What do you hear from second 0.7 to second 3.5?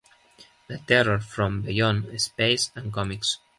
Terror from Beyond Space en còmics.